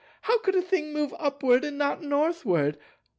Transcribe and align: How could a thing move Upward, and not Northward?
How 0.21 0.39
could 0.39 0.55
a 0.55 0.63
thing 0.63 0.93
move 0.93 1.13
Upward, 1.19 1.63
and 1.63 1.77
not 1.77 2.01
Northward? 2.01 2.79